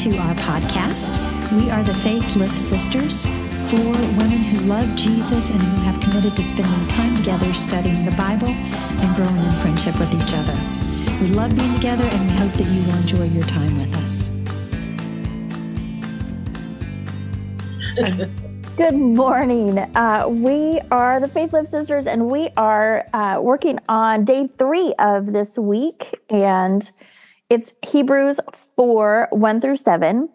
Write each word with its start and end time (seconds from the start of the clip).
to 0.00 0.16
our 0.16 0.34
podcast. 0.36 1.20
We 1.52 1.68
are 1.68 1.82
the 1.82 1.92
Faith 1.92 2.34
Lift 2.34 2.56
Sisters 2.56 3.26
for 3.68 3.76
women 3.76 4.38
who 4.38 4.60
love 4.60 4.96
Jesus 4.96 5.50
and 5.50 5.60
who 5.60 5.82
have 5.82 6.00
committed 6.00 6.34
to 6.36 6.42
spending 6.42 6.88
time 6.88 7.14
together 7.16 7.52
studying 7.52 8.06
the 8.06 8.12
Bible 8.12 8.48
and 8.48 9.14
growing 9.14 9.36
in 9.36 9.50
friendship 9.60 9.98
with 9.98 10.08
each 10.14 10.32
other. 10.32 10.54
We 11.20 11.28
love 11.34 11.54
being 11.54 11.74
together 11.74 12.04
and 12.04 12.30
we 12.30 12.36
hope 12.38 12.50
that 12.52 12.66
you 12.66 12.82
will 12.86 12.98
enjoy 12.98 13.24
your 13.24 13.44
time 13.44 13.76
with 13.76 13.94
us. 13.96 14.30
Good 18.78 18.94
morning. 18.94 19.78
Uh, 19.78 20.28
we 20.30 20.80
are 20.90 21.20
the 21.20 21.28
Faith 21.28 21.52
Lift 21.52 21.68
Sisters, 21.68 22.06
and 22.06 22.30
we 22.30 22.48
are 22.56 23.06
uh, 23.12 23.38
working 23.42 23.78
on 23.90 24.24
day 24.24 24.48
three 24.56 24.94
of 24.98 25.34
this 25.34 25.58
week. 25.58 26.18
And 26.30 26.90
it's 27.50 27.74
Hebrews 27.86 28.40
4 28.76 29.28
1 29.30 29.60
through 29.60 29.76
7. 29.76 30.28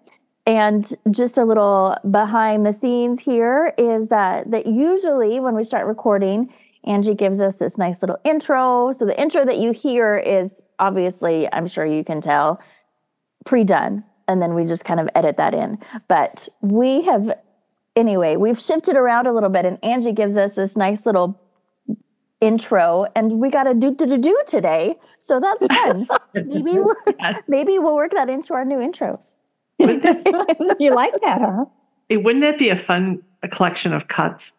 And 0.48 0.94
just 1.10 1.40
a 1.40 1.44
little 1.44 1.98
behind 2.12 2.68
the 2.68 2.74
scenes 2.74 3.20
here 3.20 3.74
is 3.80 4.10
that, 4.10 4.52
that 4.52 4.68
usually 4.68 5.40
when 5.40 5.56
we 5.56 5.64
start 5.64 5.88
recording, 5.88 6.54
Angie 6.84 7.16
gives 7.16 7.42
us 7.42 7.58
this 7.58 7.80
nice 7.80 8.02
little 8.04 8.20
intro. 8.24 8.92
So 8.92 9.06
the 9.08 9.20
intro 9.20 9.44
that 9.44 9.58
you 9.58 9.72
hear 9.72 10.18
is 10.18 10.62
obviously, 10.78 11.52
I'm 11.52 11.68
sure 11.68 11.84
you 11.84 12.04
can 12.04 12.22
tell, 12.22 12.60
pre 13.44 13.64
done. 13.64 14.04
And 14.28 14.40
then 14.40 14.54
we 14.54 14.66
just 14.66 14.86
kind 14.86 15.00
of 15.00 15.10
edit 15.16 15.38
that 15.38 15.56
in. 15.56 15.80
But 16.08 16.48
we 16.62 17.02
have 17.04 17.32
anyway, 17.96 18.36
we've 18.36 18.60
shifted 18.60 18.96
around 18.96 19.26
a 19.28 19.34
little 19.34 19.50
bit, 19.50 19.66
and 19.66 19.84
Angie 19.84 20.12
gives 20.12 20.38
us 20.38 20.56
this 20.56 20.76
nice 20.76 21.06
little 21.06 21.40
intro, 22.42 23.06
and 23.16 23.40
we 23.40 23.50
got 23.50 23.68
a 23.68 23.74
do 23.74 23.94
do 23.94 24.06
do 24.06 24.18
do 24.18 24.44
today, 24.48 24.96
so 25.20 25.40
that's 25.40 25.66
fun. 25.66 26.08
maybe 26.34 26.80
we'll, 26.80 26.96
maybe 27.48 27.80
we'll 27.80 27.96
work 27.96 28.12
that 28.14 28.30
into 28.30 28.54
our 28.54 28.66
new 28.66 28.78
intros. 28.78 29.34
you 29.80 30.94
like 30.94 31.14
that, 31.22 31.42
huh? 31.42 31.66
It, 32.10 32.24
wouldn't 32.24 32.44
that 32.44 32.58
be 32.58 32.70
a 32.70 32.76
fun 32.76 33.22
a 33.44 33.48
collection 33.48 33.94
of 33.94 34.08
cuts? 34.08 34.54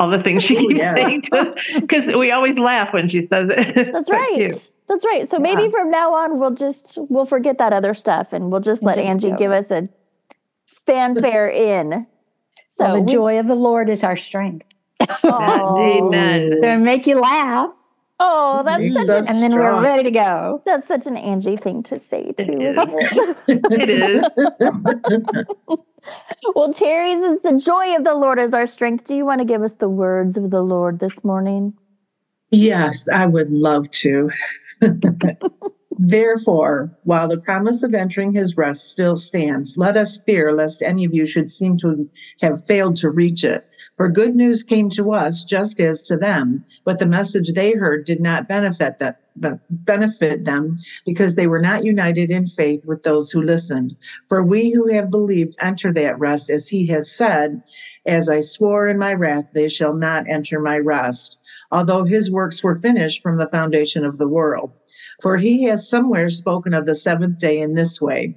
All 0.00 0.10
the 0.10 0.20
things 0.20 0.42
she 0.42 0.56
oh, 0.58 0.60
keeps 0.60 0.80
yeah. 0.80 0.94
saying 0.94 1.22
to 1.22 1.36
us, 1.36 1.58
because 1.74 2.06
we 2.12 2.32
always 2.32 2.58
laugh 2.58 2.92
when 2.92 3.08
she 3.08 3.20
says 3.20 3.48
it. 3.50 3.92
That's 3.92 4.10
right. 4.10 4.34
Cute. 4.34 4.70
That's 4.88 5.04
right. 5.04 5.28
So 5.28 5.36
yeah. 5.36 5.42
maybe 5.42 5.70
from 5.70 5.90
now 5.90 6.12
on, 6.14 6.38
we'll 6.38 6.54
just 6.54 6.98
we'll 7.08 7.26
forget 7.26 7.58
that 7.58 7.72
other 7.72 7.94
stuff, 7.94 8.32
and 8.32 8.50
we'll 8.50 8.60
just 8.60 8.82
let 8.82 8.96
just 8.96 9.08
Angie 9.08 9.30
go. 9.30 9.36
give 9.36 9.52
us 9.52 9.70
a 9.70 9.88
fanfare 10.66 11.48
in 11.48 12.06
so 12.68 12.84
well, 12.84 12.94
the 12.94 13.00
we, 13.02 13.12
joy 13.12 13.38
of 13.38 13.46
the 13.46 13.54
Lord 13.54 13.90
is 13.90 14.02
our 14.02 14.16
strength. 14.16 14.66
Amen. 15.24 16.60
To 16.62 16.78
make 16.78 17.06
you 17.06 17.20
laugh. 17.20 17.72
Oh, 18.24 18.62
that's 18.64 18.84
mm, 18.84 19.04
such 19.04 19.28
an, 19.30 19.42
and 19.42 19.52
then 19.52 19.58
we're 19.58 19.82
ready 19.82 20.04
to 20.04 20.10
go. 20.12 20.62
That's 20.64 20.86
such 20.86 21.08
an 21.08 21.16
Angie 21.16 21.56
thing 21.56 21.82
to 21.84 21.98
say 21.98 22.32
too. 22.38 22.72
It 23.48 23.90
is. 23.90 24.24
it 24.38 24.70
is. 25.28 25.78
well, 26.54 26.72
Terry's 26.72 27.20
is 27.20 27.42
the 27.42 27.58
joy 27.58 27.96
of 27.96 28.04
the 28.04 28.14
Lord 28.14 28.38
is 28.38 28.54
our 28.54 28.68
strength. 28.68 29.06
Do 29.06 29.16
you 29.16 29.24
want 29.24 29.40
to 29.40 29.44
give 29.44 29.62
us 29.62 29.74
the 29.74 29.88
words 29.88 30.36
of 30.36 30.50
the 30.50 30.62
Lord 30.62 31.00
this 31.00 31.24
morning? 31.24 31.74
Yes, 32.52 33.08
I 33.12 33.26
would 33.26 33.50
love 33.50 33.90
to. 33.90 34.30
Therefore, 35.98 36.96
while 37.04 37.28
the 37.28 37.40
promise 37.40 37.82
of 37.82 37.94
entering 37.94 38.32
his 38.32 38.56
rest 38.56 38.90
still 38.90 39.16
stands, 39.16 39.76
let 39.76 39.96
us 39.96 40.18
fear 40.18 40.52
lest 40.52 40.82
any 40.82 41.04
of 41.04 41.14
you 41.14 41.26
should 41.26 41.50
seem 41.50 41.76
to 41.78 42.08
have 42.40 42.64
failed 42.64 42.96
to 42.96 43.10
reach 43.10 43.44
it. 43.44 43.66
For 43.98 44.08
good 44.08 44.34
news 44.34 44.64
came 44.64 44.88
to 44.90 45.12
us 45.12 45.44
just 45.44 45.78
as 45.80 46.02
to 46.04 46.16
them, 46.16 46.64
but 46.84 46.98
the 46.98 47.06
message 47.06 47.52
they 47.52 47.72
heard 47.72 48.06
did 48.06 48.20
not 48.20 48.48
benefit 48.48 48.98
that 48.98 49.18
benefit 49.70 50.44
them 50.44 50.76
because 51.04 51.34
they 51.34 51.46
were 51.46 51.60
not 51.60 51.84
united 51.84 52.30
in 52.30 52.46
faith 52.46 52.84
with 52.86 53.02
those 53.02 53.30
who 53.30 53.42
listened. 53.42 53.94
For 54.28 54.42
we 54.42 54.70
who 54.70 54.88
have 54.92 55.10
believed 55.10 55.56
enter 55.60 55.92
that 55.92 56.18
rest, 56.18 56.50
as 56.50 56.68
he 56.68 56.86
has 56.86 57.10
said, 57.10 57.62
As 58.06 58.28
I 58.28 58.40
swore 58.40 58.88
in 58.88 58.98
my 58.98 59.12
wrath, 59.12 59.46
they 59.52 59.68
shall 59.68 59.94
not 59.94 60.28
enter 60.28 60.58
my 60.58 60.78
rest, 60.78 61.38
although 61.70 62.04
his 62.04 62.30
works 62.30 62.62
were 62.62 62.80
finished 62.80 63.22
from 63.22 63.38
the 63.38 63.48
foundation 63.48 64.04
of 64.04 64.18
the 64.18 64.28
world. 64.28 64.72
For 65.22 65.36
he 65.36 65.64
has 65.64 65.88
somewhere 65.88 66.28
spoken 66.28 66.74
of 66.74 66.86
the 66.86 66.94
seventh 66.94 67.38
day 67.38 67.60
in 67.60 67.74
this 67.74 68.00
way. 68.00 68.36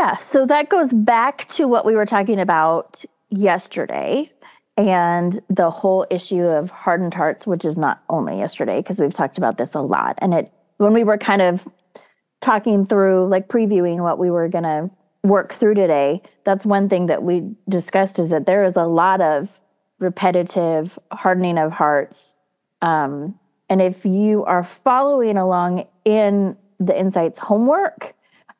Yeah, 0.00 0.16
so 0.16 0.46
that 0.46 0.70
goes 0.70 0.90
back 0.94 1.46
to 1.48 1.68
what 1.68 1.84
we 1.84 1.94
were 1.94 2.06
talking 2.06 2.40
about 2.40 3.04
yesterday 3.28 4.32
and 4.78 5.38
the 5.50 5.70
whole 5.70 6.06
issue 6.10 6.42
of 6.42 6.70
hardened 6.70 7.12
hearts, 7.12 7.46
which 7.46 7.66
is 7.66 7.76
not 7.76 8.02
only 8.08 8.38
yesterday, 8.38 8.78
because 8.78 8.98
we've 8.98 9.12
talked 9.12 9.36
about 9.36 9.58
this 9.58 9.74
a 9.74 9.82
lot. 9.82 10.18
And 10.22 10.32
it, 10.32 10.50
when 10.78 10.94
we 10.94 11.04
were 11.04 11.18
kind 11.18 11.42
of 11.42 11.68
talking 12.40 12.86
through, 12.86 13.28
like 13.28 13.48
previewing 13.48 13.98
what 13.98 14.18
we 14.18 14.30
were 14.30 14.48
going 14.48 14.64
to 14.64 14.90
work 15.22 15.52
through 15.52 15.74
today, 15.74 16.22
that's 16.44 16.64
one 16.64 16.88
thing 16.88 17.04
that 17.08 17.22
we 17.22 17.54
discussed 17.68 18.18
is 18.18 18.30
that 18.30 18.46
there 18.46 18.64
is 18.64 18.76
a 18.76 18.84
lot 18.84 19.20
of 19.20 19.60
repetitive 19.98 20.98
hardening 21.12 21.58
of 21.58 21.72
hearts. 21.72 22.36
Um, 22.80 23.38
and 23.68 23.82
if 23.82 24.06
you 24.06 24.46
are 24.46 24.64
following 24.64 25.36
along 25.36 25.86
in 26.06 26.56
the 26.78 26.98
Insights 26.98 27.38
homework, 27.38 28.14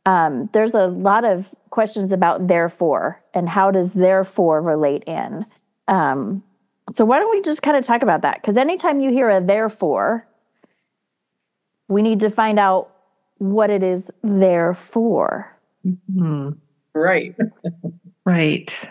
um, 0.07 0.49
there's 0.53 0.75
a 0.75 0.87
lot 0.87 1.25
of 1.25 1.55
questions 1.71 2.13
about 2.13 2.49
therefore 2.49 3.23
and 3.35 3.49
how 3.49 3.71
does 3.71 3.93
therefore 3.93 4.63
relate 4.63 5.05
in. 5.05 5.45
Um, 5.89 6.43
so 6.93 7.05
why 7.05 7.19
don't 7.19 7.31
we 7.31 7.43
just 7.43 7.63
kind 7.63 7.77
of 7.77 7.85
talk 7.85 8.03
about 8.03 8.23
that? 8.23 8.41
Because 8.41 8.57
anytime 8.57 9.01
you 9.01 9.11
hear 9.11 9.29
a 9.29 9.41
therefore, 9.41 10.27
we 11.89 12.03
need 12.03 12.21
to 12.21 12.31
find 12.31 12.59
out 12.59 12.91
what 13.39 13.71
it 13.71 13.83
is 13.83 14.11
there 14.23 14.75
for. 14.75 15.57
Mm-hmm. 15.87 16.51
Right. 16.95 17.37
right. 18.25 18.89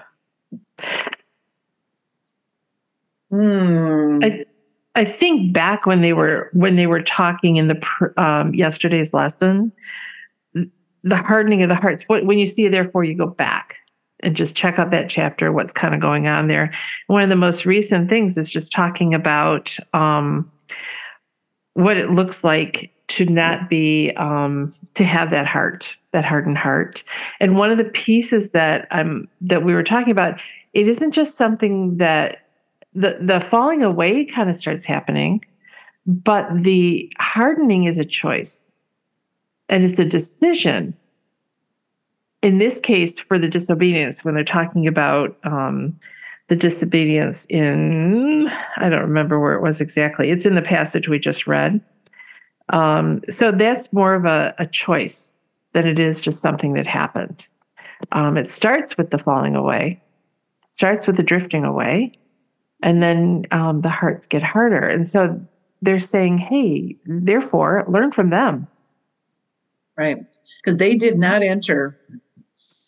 Hmm. 3.29 4.19
I, 4.23 4.45
I 4.95 5.05
think 5.05 5.53
back 5.53 5.85
when 5.85 6.01
they 6.01 6.13
were 6.13 6.49
when 6.53 6.75
they 6.75 6.87
were 6.87 7.01
talking 7.01 7.57
in 7.57 7.67
the 7.67 8.13
um, 8.17 8.53
yesterday's 8.55 9.13
lesson, 9.13 9.71
the 11.03 11.17
hardening 11.17 11.63
of 11.63 11.69
the 11.69 11.75
hearts. 11.75 12.03
When 12.07 12.37
you 12.37 12.45
see 12.45 12.65
it, 12.65 12.71
therefore, 12.71 13.03
you 13.03 13.15
go 13.15 13.27
back 13.27 13.75
and 14.21 14.35
just 14.35 14.55
check 14.55 14.79
out 14.79 14.91
that 14.91 15.09
chapter. 15.09 15.51
What's 15.51 15.73
kind 15.73 15.93
of 15.93 16.01
going 16.01 16.27
on 16.27 16.47
there? 16.47 16.71
One 17.07 17.21
of 17.21 17.29
the 17.29 17.35
most 17.35 17.65
recent 17.65 18.09
things 18.09 18.37
is 18.37 18.51
just 18.51 18.71
talking 18.71 19.13
about 19.13 19.77
um, 19.93 20.51
what 21.73 21.97
it 21.97 22.11
looks 22.11 22.43
like 22.43 22.91
to 23.07 23.25
not 23.25 23.69
be 23.69 24.11
um, 24.17 24.73
to 24.95 25.03
have 25.03 25.31
that 25.31 25.45
heart 25.45 25.95
that 26.11 26.25
hardened 26.25 26.57
heart 26.57 27.03
and 27.39 27.55
one 27.55 27.71
of 27.71 27.77
the 27.77 27.83
pieces 27.83 28.49
that 28.49 28.87
i'm 28.91 29.27
that 29.39 29.63
we 29.63 29.73
were 29.73 29.83
talking 29.83 30.11
about 30.11 30.41
it 30.73 30.87
isn't 30.87 31.11
just 31.11 31.37
something 31.37 31.97
that 31.97 32.47
the 32.93 33.17
the 33.21 33.39
falling 33.39 33.83
away 33.83 34.25
kind 34.25 34.49
of 34.49 34.57
starts 34.57 34.85
happening 34.85 35.43
but 36.05 36.47
the 36.53 37.11
hardening 37.19 37.83
is 37.83 37.99
a 37.99 38.05
choice 38.05 38.68
and 39.69 39.83
it's 39.83 39.99
a 39.99 40.05
decision 40.05 40.95
in 42.41 42.57
this 42.57 42.79
case 42.79 43.19
for 43.19 43.37
the 43.37 43.47
disobedience 43.47 44.23
when 44.23 44.33
they're 44.33 44.43
talking 44.43 44.87
about 44.87 45.37
um, 45.43 45.97
the 46.47 46.55
disobedience 46.55 47.45
in 47.49 48.47
i 48.77 48.89
don't 48.89 49.01
remember 49.01 49.39
where 49.39 49.53
it 49.53 49.61
was 49.61 49.81
exactly 49.81 50.31
it's 50.31 50.45
in 50.45 50.55
the 50.55 50.61
passage 50.61 51.07
we 51.07 51.19
just 51.19 51.47
read 51.47 51.81
um, 52.69 53.21
so 53.29 53.51
that's 53.51 53.91
more 53.91 54.13
of 54.13 54.25
a, 54.25 54.53
a, 54.59 54.67
choice 54.67 55.33
than 55.73 55.87
it 55.87 55.99
is 55.99 56.21
just 56.21 56.41
something 56.41 56.73
that 56.73 56.85
happened. 56.85 57.47
Um, 58.11 58.37
it 58.37 58.49
starts 58.49 58.97
with 58.97 59.09
the 59.09 59.17
falling 59.17 59.55
away, 59.55 60.01
starts 60.73 61.07
with 61.07 61.17
the 61.17 61.23
drifting 61.23 61.63
away, 61.63 62.13
and 62.83 63.01
then 63.01 63.45
um, 63.51 63.81
the 63.81 63.89
hearts 63.89 64.27
get 64.27 64.43
harder. 64.43 64.87
And 64.87 65.07
so 65.07 65.39
they're 65.81 65.99
saying, 65.99 66.37
hey, 66.37 66.95
therefore, 67.05 67.85
learn 67.87 68.11
from 68.11 68.29
them. 68.29 68.67
Right. 69.99 70.25
Because 70.63 70.77
they 70.77 70.95
did 70.95 71.19
not 71.19 71.43
enter. 71.43 71.99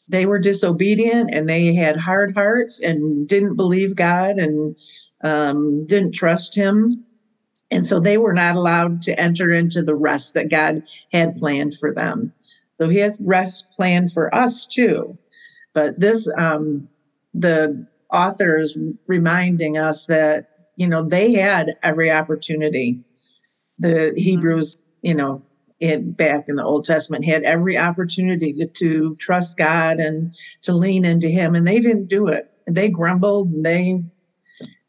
They 0.07 0.25
were 0.25 0.39
disobedient 0.39 1.33
and 1.33 1.47
they 1.47 1.73
had 1.75 1.97
hard 1.97 2.33
hearts 2.33 2.79
and 2.79 3.27
didn't 3.27 3.55
believe 3.55 3.95
God 3.95 4.37
and 4.37 4.75
um, 5.23 5.85
didn't 5.87 6.13
trust 6.13 6.55
Him 6.55 7.05
and 7.71 7.85
so 7.85 7.99
they 7.99 8.17
were 8.17 8.33
not 8.33 8.55
allowed 8.55 9.01
to 9.03 9.17
enter 9.19 9.49
into 9.49 9.81
the 9.81 9.95
rest 9.95 10.33
that 10.33 10.51
God 10.51 10.83
had 11.13 11.37
planned 11.37 11.77
for 11.79 11.93
them. 11.93 12.33
So 12.73 12.89
he 12.89 12.97
has 12.97 13.21
rest 13.23 13.65
planned 13.75 14.11
for 14.11 14.33
us 14.35 14.65
too. 14.65 15.17
But 15.73 15.99
this, 15.99 16.29
um, 16.37 16.89
the 17.33 17.87
author 18.11 18.59
is 18.59 18.77
reminding 19.07 19.77
us 19.77 20.05
that, 20.07 20.49
you 20.75 20.85
know, 20.85 21.03
they 21.03 21.33
had 21.33 21.71
every 21.81 22.11
opportunity. 22.11 22.99
The 23.79 23.87
mm-hmm. 23.87 24.17
Hebrews, 24.17 24.75
you 25.01 25.15
know, 25.15 25.41
back 26.15 26.45
in 26.47 26.55
the 26.55 26.63
Old 26.63 26.85
Testament 26.85 27.25
had 27.25 27.43
every 27.43 27.77
opportunity 27.77 28.53
to, 28.53 28.67
to 28.67 29.15
trust 29.15 29.57
God 29.57 29.99
and 29.99 30.35
to 30.61 30.73
lean 30.73 31.05
into 31.05 31.27
him 31.27 31.55
and 31.55 31.67
they 31.67 31.79
didn't 31.79 32.07
do 32.07 32.27
it. 32.27 32.51
They 32.67 32.89
grumbled 32.89 33.51
and 33.51 33.65
they 33.65 34.03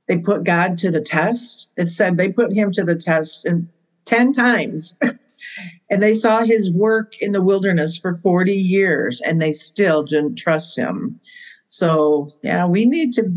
they 0.09 0.19
put 0.19 0.45
God 0.45 0.77
to 0.79 0.91
the 0.91 1.01
test. 1.01 1.71
It 1.77 1.89
said 1.89 2.17
they 2.17 2.29
put 2.31 2.53
him 2.53 2.73
to 2.73 2.85
the 2.85 2.97
test 2.97 3.45
and 3.47 3.69
10 4.05 4.33
times. 4.33 4.99
and 5.91 6.03
they 6.03 6.15
saw 6.15 6.45
his 6.45 6.73
work 6.73 7.17
in 7.19 7.33
the 7.33 7.43
wilderness 7.43 7.97
for 7.97 8.15
40 8.15 8.55
years 8.55 9.21
and 9.21 9.41
they 9.41 9.53
still 9.53 10.03
didn't 10.03 10.37
trust 10.37 10.77
him. 10.77 11.21
So, 11.69 12.31
yeah, 12.43 12.67
we 12.67 12.85
need 12.85 13.13
to 13.15 13.33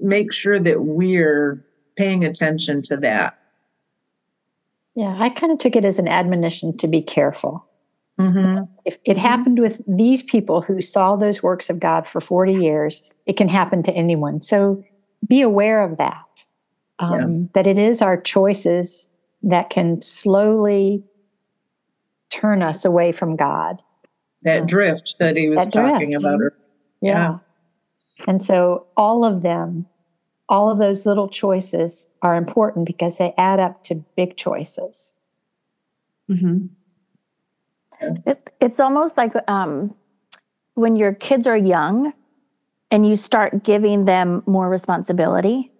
make 0.00 0.32
sure 0.32 0.60
that 0.60 0.82
we're 0.82 1.64
paying 1.96 2.24
attention 2.24 2.82
to 2.82 2.96
that. 2.98 3.38
Yeah, 4.94 5.16
I 5.18 5.30
kind 5.30 5.52
of 5.52 5.58
took 5.58 5.76
it 5.76 5.84
as 5.84 5.98
an 5.98 6.08
admonition 6.08 6.76
to 6.78 6.86
be 6.86 7.00
careful. 7.00 7.66
Mm-hmm. 8.20 8.64
If 8.84 8.98
it 9.04 9.16
happened 9.16 9.58
with 9.58 9.80
these 9.88 10.22
people 10.22 10.60
who 10.60 10.80
saw 10.80 11.16
those 11.16 11.42
works 11.42 11.70
of 11.70 11.80
God 11.80 12.06
for 12.06 12.20
40 12.20 12.54
years, 12.54 13.02
it 13.26 13.36
can 13.36 13.48
happen 13.48 13.82
to 13.84 13.92
anyone. 13.92 14.42
So 14.42 14.84
be 15.26 15.40
aware 15.40 15.82
of 15.82 15.96
that. 15.96 16.44
Um, 16.98 17.32
yeah. 17.32 17.46
That 17.54 17.66
it 17.66 17.78
is 17.78 18.02
our 18.02 18.20
choices 18.20 19.10
that 19.42 19.70
can 19.70 20.02
slowly 20.02 21.04
turn 22.30 22.62
us 22.62 22.84
away 22.84 23.12
from 23.12 23.34
God. 23.34 23.82
That 24.42 24.62
um, 24.62 24.66
drift 24.66 25.16
that 25.18 25.36
he 25.36 25.48
was 25.48 25.58
that 25.58 25.72
talking 25.72 26.10
drift. 26.10 26.24
about. 26.24 26.40
Her. 26.40 26.54
Yeah. 27.00 27.12
yeah. 27.12 27.38
And 28.28 28.42
so 28.42 28.86
all 28.96 29.24
of 29.24 29.42
them, 29.42 29.86
all 30.52 30.68
of 30.68 30.76
those 30.76 31.06
little 31.06 31.28
choices 31.28 32.10
are 32.20 32.36
important 32.36 32.84
because 32.84 33.16
they 33.16 33.32
add 33.38 33.58
up 33.58 33.82
to 33.84 33.94
big 34.16 34.36
choices. 34.36 35.14
Mm-hmm. 36.30 36.66
It, 38.26 38.50
it's 38.60 38.78
almost 38.78 39.16
like 39.16 39.32
um, 39.48 39.94
when 40.74 40.94
your 40.96 41.14
kids 41.14 41.46
are 41.46 41.56
young 41.56 42.12
and 42.90 43.08
you 43.08 43.16
start 43.16 43.64
giving 43.64 44.04
them 44.04 44.42
more 44.44 44.68
responsibility 44.68 45.72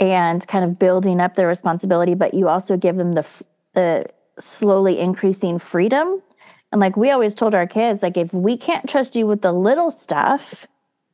and 0.00 0.46
kind 0.48 0.64
of 0.64 0.80
building 0.80 1.20
up 1.20 1.36
their 1.36 1.46
responsibility, 1.46 2.14
but 2.14 2.34
you 2.34 2.48
also 2.48 2.76
give 2.76 2.96
them 2.96 3.12
the 3.12 3.24
the 3.74 4.06
slowly 4.40 4.98
increasing 4.98 5.60
freedom. 5.60 6.20
And 6.72 6.80
like 6.80 6.96
we 6.96 7.12
always 7.12 7.36
told 7.36 7.54
our 7.54 7.68
kids, 7.68 8.02
like 8.02 8.16
if 8.16 8.32
we 8.32 8.56
can't 8.56 8.88
trust 8.88 9.14
you 9.14 9.28
with 9.28 9.42
the 9.42 9.52
little 9.52 9.92
stuff, 9.92 10.66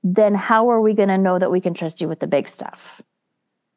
then 0.04 0.34
how 0.34 0.68
are 0.70 0.82
we 0.82 0.92
going 0.92 1.08
to 1.08 1.18
know 1.18 1.38
that 1.38 1.50
we 1.50 1.60
can 1.60 1.72
trust 1.72 2.00
you 2.00 2.08
with 2.08 2.20
the 2.20 2.26
big 2.26 2.46
stuff? 2.48 3.00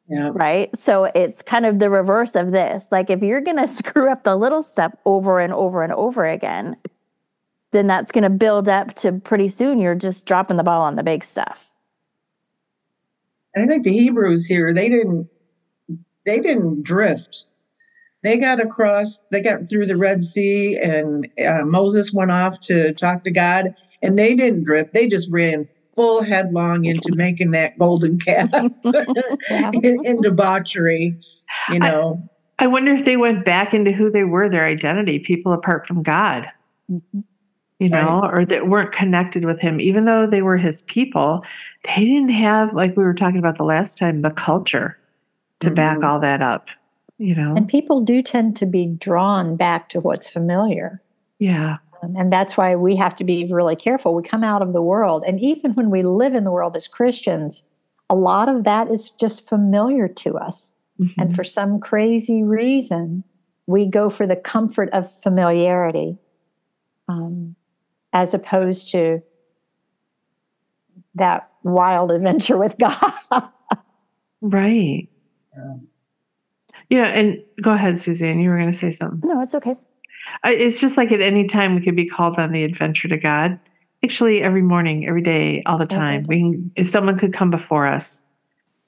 Yeah. 0.08 0.30
Right. 0.32 0.76
So 0.78 1.04
it's 1.04 1.42
kind 1.42 1.66
of 1.66 1.78
the 1.78 1.90
reverse 1.90 2.34
of 2.34 2.52
this. 2.52 2.86
Like 2.92 3.10
if 3.10 3.22
you're 3.22 3.40
going 3.40 3.56
to 3.66 3.66
screw 3.66 4.12
up 4.12 4.22
the 4.22 4.36
little 4.36 4.62
stuff 4.62 4.94
over 5.06 5.40
and 5.40 5.52
over 5.52 5.82
and 5.82 5.92
over 5.92 6.26
again, 6.26 6.76
then 7.72 7.86
that's 7.86 8.12
going 8.12 8.24
to 8.24 8.30
build 8.30 8.68
up 8.68 8.94
to 8.96 9.12
pretty 9.12 9.48
soon 9.48 9.78
you're 9.78 9.94
just 9.94 10.26
dropping 10.26 10.56
the 10.56 10.62
ball 10.62 10.82
on 10.82 10.96
the 10.96 11.02
big 11.02 11.24
stuff. 11.24 11.66
And 13.54 13.64
I 13.64 13.66
think 13.66 13.84
the 13.84 13.92
Hebrews 13.92 14.46
here, 14.46 14.72
they 14.72 14.88
didn't 14.88 15.28
they 16.24 16.40
didn't 16.40 16.82
drift. 16.82 17.46
They 18.22 18.36
got 18.36 18.60
across, 18.60 19.22
they 19.30 19.40
got 19.40 19.68
through 19.70 19.86
the 19.86 19.96
Red 19.96 20.22
Sea, 20.22 20.76
and 20.76 21.26
uh, 21.46 21.64
Moses 21.64 22.12
went 22.12 22.30
off 22.30 22.60
to 22.62 22.92
talk 22.92 23.24
to 23.24 23.30
God, 23.30 23.74
and 24.02 24.18
they 24.18 24.34
didn't 24.34 24.64
drift. 24.64 24.92
They 24.92 25.06
just 25.06 25.30
ran 25.30 25.66
full 25.98 26.22
headlong 26.22 26.84
into 26.84 27.12
making 27.16 27.50
that 27.50 27.76
golden 27.76 28.20
calf 28.20 28.48
in, 28.84 30.06
in, 30.06 30.20
debauchery, 30.20 31.18
you 31.70 31.78
know. 31.80 32.22
I, 32.60 32.64
I, 32.64 32.66
wonder 32.68 32.94
if 32.94 33.04
they 33.04 33.16
went 33.16 33.44
back 33.44 33.74
into 33.74 33.90
who 33.90 34.08
they 34.08 34.22
were, 34.22 34.48
their 34.48 34.64
identity, 34.64 35.18
people 35.18 35.52
apart 35.52 35.88
from 35.88 36.04
God. 36.04 36.46
You 37.80 37.88
know, 37.88 38.20
right. 38.22 38.40
or 38.40 38.44
that 38.46 38.68
weren't 38.68 38.92
connected 38.92 39.44
with 39.44 39.60
him, 39.60 39.80
even 39.80 40.04
though 40.04 40.26
they 40.26 40.42
were 40.42 40.56
his 40.56 40.82
people, 40.82 41.44
they 41.84 42.04
didn't 42.04 42.30
have, 42.30 42.72
like 42.74 42.96
we 42.96 43.04
were 43.04 43.14
talking 43.14 43.38
about 43.38 43.56
the 43.56 43.64
last 43.64 43.98
time, 43.98 44.22
the 44.22 44.30
culture 44.30 44.98
to 45.60 45.68
mm-hmm. 45.68 45.74
back 45.74 46.02
all 46.02 46.18
that 46.20 46.42
up, 46.42 46.68
you 47.18 47.34
know. 47.34 47.54
And 47.54 47.68
people 47.68 48.00
do 48.00 48.22
tend 48.22 48.56
to 48.56 48.66
be 48.66 48.86
drawn 48.86 49.56
back 49.56 49.88
to 49.90 50.00
what's 50.00 50.28
familiar. 50.28 51.00
Yeah. 51.38 51.78
Um, 52.02 52.14
and 52.16 52.32
that's 52.32 52.56
why 52.56 52.76
we 52.76 52.96
have 52.96 53.16
to 53.16 53.24
be 53.24 53.46
really 53.50 53.76
careful. 53.76 54.14
We 54.14 54.22
come 54.22 54.44
out 54.44 54.62
of 54.62 54.72
the 54.72 54.82
world, 54.82 55.24
and 55.26 55.40
even 55.40 55.72
when 55.72 55.90
we 55.90 56.02
live 56.02 56.34
in 56.34 56.44
the 56.44 56.52
world 56.52 56.76
as 56.76 56.88
Christians, 56.88 57.68
a 58.10 58.14
lot 58.14 58.48
of 58.48 58.64
that 58.64 58.90
is 58.90 59.10
just 59.10 59.48
familiar 59.48 60.08
to 60.08 60.36
us. 60.36 60.72
Mm-hmm. 61.00 61.20
And 61.20 61.34
for 61.34 61.44
some 61.44 61.80
crazy 61.80 62.42
reason, 62.42 63.24
we 63.66 63.86
go 63.86 64.10
for 64.10 64.26
the 64.26 64.36
comfort 64.36 64.90
of 64.92 65.12
familiarity. 65.22 66.18
Um, 67.08 67.56
as 68.12 68.34
opposed 68.34 68.90
to 68.92 69.22
that 71.14 71.50
wild 71.62 72.10
adventure 72.12 72.56
with 72.56 72.76
God. 72.80 73.50
right. 74.40 75.08
Yeah. 75.56 75.74
yeah. 76.88 77.04
And 77.06 77.42
go 77.62 77.72
ahead, 77.72 78.00
Suzanne. 78.00 78.40
You 78.40 78.50
were 78.50 78.56
going 78.56 78.70
to 78.70 78.76
say 78.76 78.90
something. 78.90 79.28
No, 79.28 79.42
it's 79.42 79.54
okay. 79.54 79.76
It's 80.44 80.80
just 80.80 80.96
like 80.96 81.12
at 81.12 81.20
any 81.20 81.46
time 81.46 81.74
we 81.74 81.80
could 81.80 81.96
be 81.96 82.06
called 82.06 82.38
on 82.38 82.52
the 82.52 82.64
adventure 82.64 83.08
to 83.08 83.16
God. 83.16 83.58
Actually, 84.04 84.42
every 84.42 84.62
morning, 84.62 85.06
every 85.06 85.22
day, 85.22 85.62
all 85.66 85.78
the 85.78 85.86
time. 85.86 86.24
We 86.28 86.38
can, 86.38 86.72
if 86.76 86.88
someone 86.88 87.18
could 87.18 87.32
come 87.32 87.50
before 87.50 87.86
us, 87.86 88.24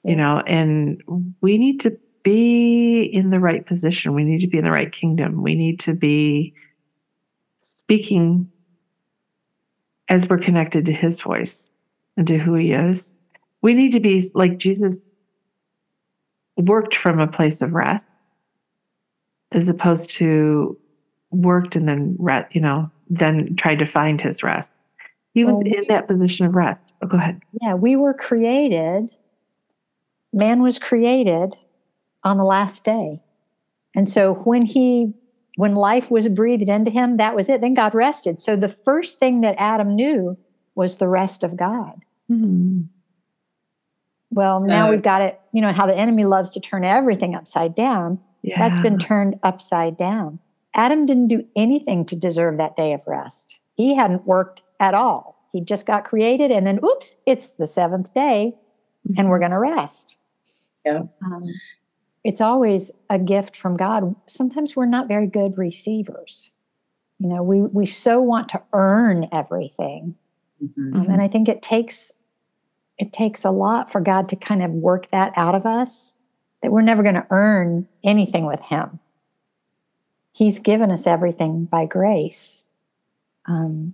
you 0.03 0.15
know, 0.15 0.41
and 0.47 1.03
we 1.41 1.57
need 1.57 1.81
to 1.81 1.97
be 2.23 3.03
in 3.03 3.29
the 3.29 3.39
right 3.39 3.65
position. 3.65 4.13
We 4.13 4.23
need 4.23 4.39
to 4.41 4.47
be 4.47 4.57
in 4.57 4.63
the 4.63 4.71
right 4.71 4.91
kingdom. 4.91 5.41
We 5.41 5.55
need 5.55 5.79
to 5.81 5.93
be 5.93 6.53
speaking 7.59 8.49
as 10.09 10.29
we're 10.29 10.37
connected 10.37 10.85
to 10.85 10.93
his 10.93 11.21
voice 11.21 11.71
and 12.17 12.27
to 12.27 12.37
who 12.37 12.53
he 12.55 12.71
is. 12.71 13.19
We 13.61 13.73
need 13.73 13.91
to 13.93 13.99
be 13.99 14.29
like 14.33 14.57
Jesus 14.57 15.09
worked 16.57 16.95
from 16.95 17.19
a 17.19 17.27
place 17.27 17.61
of 17.61 17.73
rest 17.73 18.13
as 19.51 19.67
opposed 19.67 20.09
to 20.11 20.77
worked 21.31 21.75
and 21.75 21.87
then 21.87 22.17
you 22.51 22.61
know 22.61 22.89
then 23.09 23.55
tried 23.55 23.79
to 23.79 23.85
find 23.85 24.21
his 24.21 24.43
rest 24.43 24.77
he 25.33 25.43
was 25.45 25.55
well, 25.57 25.73
in 25.73 25.85
that 25.87 26.07
position 26.07 26.45
of 26.45 26.55
rest 26.55 26.81
oh, 27.01 27.07
go 27.07 27.17
ahead 27.17 27.41
yeah 27.61 27.73
we 27.73 27.95
were 27.95 28.13
created 28.13 29.11
man 30.33 30.61
was 30.61 30.77
created 30.77 31.55
on 32.23 32.37
the 32.37 32.45
last 32.45 32.83
day 32.83 33.21
and 33.95 34.09
so 34.09 34.33
when 34.33 34.63
he 34.65 35.13
when 35.55 35.75
life 35.75 36.09
was 36.09 36.27
breathed 36.27 36.69
into 36.69 36.89
him, 36.91 37.17
that 37.17 37.35
was 37.35 37.49
it. 37.49 37.61
Then 37.61 37.73
God 37.73 37.93
rested. 37.93 38.39
So 38.39 38.55
the 38.55 38.69
first 38.69 39.19
thing 39.19 39.41
that 39.41 39.55
Adam 39.57 39.95
knew 39.95 40.37
was 40.75 40.97
the 40.97 41.07
rest 41.07 41.43
of 41.43 41.57
God. 41.57 42.03
Mm-hmm. 42.31 42.81
Well, 44.31 44.61
now 44.61 44.87
uh, 44.87 44.91
we've 44.91 45.03
got 45.03 45.21
it, 45.21 45.39
you 45.51 45.61
know, 45.61 45.73
how 45.73 45.85
the 45.85 45.95
enemy 45.95 46.23
loves 46.23 46.49
to 46.51 46.61
turn 46.61 46.85
everything 46.85 47.35
upside 47.35 47.75
down. 47.75 48.19
Yeah. 48.41 48.57
That's 48.57 48.79
been 48.79 48.97
turned 48.97 49.39
upside 49.43 49.97
down. 49.97 50.39
Adam 50.73 51.05
didn't 51.05 51.27
do 51.27 51.45
anything 51.55 52.05
to 52.05 52.15
deserve 52.15 52.57
that 52.57 52.75
day 52.75 52.93
of 52.93 53.01
rest. 53.05 53.59
He 53.75 53.95
hadn't 53.95 54.25
worked 54.25 54.63
at 54.79 54.93
all. 54.93 55.49
He 55.51 55.61
just 55.61 55.85
got 55.85 56.05
created, 56.05 56.51
and 56.51 56.65
then, 56.65 56.79
oops, 56.83 57.17
it's 57.25 57.53
the 57.53 57.65
seventh 57.65 58.13
day, 58.13 58.55
mm-hmm. 59.07 59.19
and 59.19 59.29
we're 59.29 59.39
going 59.39 59.51
to 59.51 59.59
rest. 59.59 60.17
Yeah. 60.85 61.03
Um, 61.23 61.43
it's 62.23 62.41
always 62.41 62.91
a 63.09 63.19
gift 63.19 63.55
from 63.55 63.75
God. 63.77 64.15
Sometimes 64.27 64.75
we're 64.75 64.85
not 64.85 65.07
very 65.07 65.27
good 65.27 65.57
receivers. 65.57 66.51
You 67.19 67.27
know, 67.27 67.43
we 67.43 67.61
we 67.61 67.85
so 67.85 68.21
want 68.21 68.49
to 68.49 68.61
earn 68.73 69.27
everything, 69.31 70.15
mm-hmm. 70.63 70.95
um, 70.95 71.09
and 71.09 71.21
I 71.21 71.27
think 71.27 71.49
it 71.49 71.61
takes 71.61 72.13
it 72.97 73.13
takes 73.13 73.43
a 73.43 73.51
lot 73.51 73.91
for 73.91 73.99
God 73.99 74.29
to 74.29 74.35
kind 74.35 74.63
of 74.63 74.71
work 74.71 75.09
that 75.09 75.33
out 75.35 75.55
of 75.55 75.65
us 75.65 76.15
that 76.61 76.71
we're 76.71 76.81
never 76.81 77.03
going 77.03 77.15
to 77.15 77.27
earn 77.29 77.87
anything 78.03 78.45
with 78.45 78.61
Him. 78.61 78.99
He's 80.31 80.59
given 80.59 80.91
us 80.91 81.07
everything 81.07 81.65
by 81.65 81.85
grace. 81.85 82.65
Um, 83.47 83.93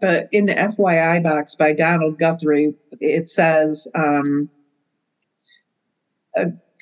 but 0.00 0.28
in 0.30 0.46
the 0.46 0.54
FYI 0.54 1.22
box 1.22 1.56
by 1.56 1.72
Donald 1.72 2.18
Guthrie, 2.18 2.74
it 2.92 3.28
says. 3.28 3.88
Um, 3.94 4.48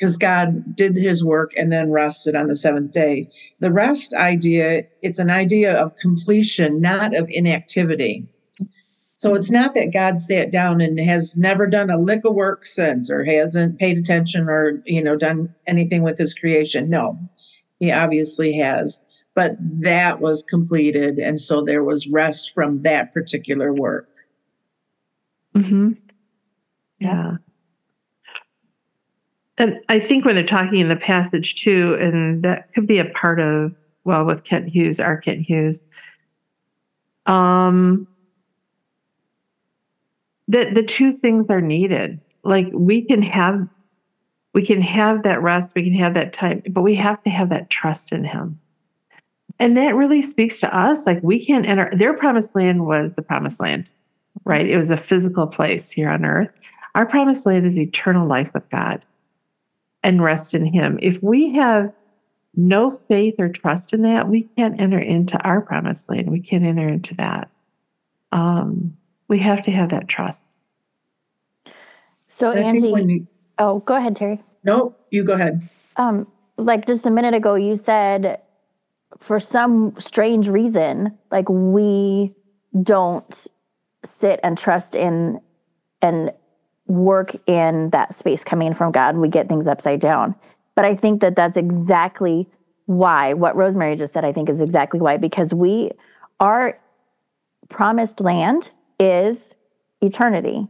because 0.02 0.16
God 0.16 0.74
did 0.74 0.96
his 0.96 1.24
work 1.24 1.52
and 1.56 1.70
then 1.70 1.92
rested 1.92 2.34
on 2.34 2.46
the 2.46 2.56
seventh 2.56 2.90
day. 2.90 3.28
The 3.60 3.70
rest 3.70 4.12
idea, 4.14 4.82
it's 5.00 5.20
an 5.20 5.30
idea 5.30 5.80
of 5.80 5.94
completion, 5.96 6.80
not 6.80 7.14
of 7.14 7.28
inactivity. 7.28 8.26
So 9.14 9.36
it's 9.36 9.50
not 9.50 9.74
that 9.74 9.92
God 9.92 10.18
sat 10.18 10.50
down 10.50 10.80
and 10.80 10.98
has 10.98 11.36
never 11.36 11.68
done 11.68 11.88
a 11.88 12.00
lick 12.00 12.24
of 12.24 12.34
work 12.34 12.66
since 12.66 13.10
or 13.10 13.22
hasn't 13.24 13.78
paid 13.78 13.96
attention 13.96 14.48
or, 14.48 14.82
you 14.84 15.00
know, 15.04 15.14
done 15.14 15.54
anything 15.68 16.02
with 16.02 16.18
his 16.18 16.34
creation. 16.34 16.90
No, 16.90 17.16
he 17.82 17.90
obviously 17.90 18.56
has. 18.56 19.02
but 19.34 19.56
that 19.58 20.20
was 20.20 20.42
completed. 20.42 21.18
And 21.18 21.40
so 21.40 21.62
there 21.62 21.82
was 21.82 22.06
rest 22.08 22.52
from 22.52 22.82
that 22.82 23.14
particular 23.14 23.72
work. 23.72 24.08
Mm-hmm. 25.56 25.92
Yeah. 26.98 27.36
And 29.58 29.80
I 29.88 30.00
think 30.00 30.24
when 30.24 30.34
they're 30.34 30.44
talking 30.44 30.80
in 30.80 30.88
the 30.88 30.96
passage 30.96 31.62
too, 31.62 31.96
and 32.00 32.42
that 32.42 32.72
could 32.74 32.86
be 32.86 32.98
a 32.98 33.04
part 33.06 33.40
of, 33.40 33.74
well, 34.04 34.24
with 34.24 34.44
Kent 34.44 34.68
Hughes, 34.68 34.98
our 34.98 35.16
Kent 35.16 35.42
Hughes, 35.42 35.84
um, 37.26 38.06
that 40.48 40.74
the 40.74 40.82
two 40.82 41.16
things 41.18 41.48
are 41.48 41.60
needed. 41.60 42.20
Like 42.42 42.68
we 42.72 43.02
can 43.02 43.22
have, 43.22 43.68
we 44.52 44.64
can 44.64 44.80
have 44.82 45.22
that 45.22 45.42
rest, 45.42 45.74
we 45.74 45.84
can 45.84 45.94
have 45.94 46.14
that 46.14 46.32
time, 46.32 46.62
but 46.70 46.82
we 46.82 46.94
have 46.94 47.22
to 47.22 47.30
have 47.30 47.48
that 47.48 47.70
trust 47.70 48.12
in 48.12 48.24
Him. 48.24 48.58
And 49.58 49.76
that 49.76 49.94
really 49.94 50.22
speaks 50.22 50.60
to 50.60 50.76
us. 50.76 51.06
Like 51.06 51.22
we 51.22 51.44
can't 51.44 51.66
enter, 51.66 51.90
their 51.94 52.14
promised 52.14 52.54
land 52.54 52.86
was 52.86 53.12
the 53.12 53.22
promised 53.22 53.60
land, 53.60 53.88
right? 54.44 54.68
It 54.68 54.76
was 54.76 54.90
a 54.90 54.96
physical 54.96 55.46
place 55.46 55.90
here 55.90 56.10
on 56.10 56.24
earth. 56.24 56.50
Our 56.94 57.06
promised 57.06 57.46
land 57.46 57.66
is 57.66 57.78
eternal 57.78 58.26
life 58.26 58.50
with 58.52 58.68
God 58.70 59.04
and 60.02 60.22
rest 60.22 60.54
in 60.54 60.66
Him. 60.66 60.98
If 61.00 61.22
we 61.22 61.54
have 61.54 61.92
no 62.54 62.90
faith 62.90 63.36
or 63.38 63.48
trust 63.48 63.92
in 63.94 64.02
that, 64.02 64.28
we 64.28 64.42
can't 64.56 64.78
enter 64.78 64.98
into 64.98 65.38
our 65.42 65.60
promised 65.60 66.10
land. 66.10 66.30
We 66.30 66.40
can't 66.40 66.64
enter 66.64 66.88
into 66.88 67.14
that. 67.14 67.50
Um, 68.30 68.96
we 69.28 69.38
have 69.38 69.62
to 69.62 69.70
have 69.70 69.90
that 69.90 70.08
trust. 70.08 70.44
So, 72.28 72.50
I 72.50 72.54
think 72.56 72.66
Angie, 72.66 72.92
when 72.92 73.08
you, 73.08 73.26
oh, 73.58 73.80
go 73.80 73.96
ahead, 73.96 74.16
Terry. 74.16 74.42
no, 74.64 74.94
you 75.10 75.24
go 75.24 75.34
ahead. 75.34 75.68
Um, 75.96 76.26
like 76.56 76.86
just 76.86 77.06
a 77.06 77.10
minute 77.10 77.34
ago, 77.34 77.54
you 77.54 77.76
said 77.76 78.40
for 79.18 79.40
some 79.40 79.94
strange 79.98 80.48
reason, 80.48 81.18
like 81.30 81.48
we 81.48 82.34
don't 82.82 83.46
sit 84.04 84.40
and 84.42 84.56
trust 84.56 84.94
in 84.94 85.40
and 86.00 86.32
work 86.86 87.34
in 87.46 87.90
that 87.90 88.14
space 88.14 88.42
coming 88.42 88.74
from 88.74 88.92
God. 88.92 89.16
We 89.16 89.28
get 89.28 89.48
things 89.48 89.66
upside 89.66 90.00
down. 90.00 90.34
But 90.74 90.84
I 90.84 90.96
think 90.96 91.20
that 91.20 91.36
that's 91.36 91.56
exactly 91.56 92.48
why 92.86 93.34
what 93.34 93.54
Rosemary 93.56 93.96
just 93.96 94.12
said, 94.12 94.24
I 94.24 94.32
think 94.32 94.48
is 94.48 94.60
exactly 94.60 95.00
why, 95.00 95.16
because 95.16 95.54
we, 95.54 95.92
our 96.40 96.78
promised 97.68 98.20
land 98.20 98.70
is 98.98 99.54
eternity. 100.00 100.66